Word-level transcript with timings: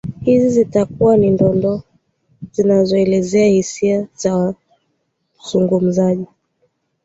hizi 0.21 0.49
zitakuwa 0.49 1.17
ni 1.17 1.31
dondoo 1.37 1.81
zinazoelezea 2.51 3.47
hisia 3.47 4.07
za 4.13 4.55
wazungumzaji 5.43 6.25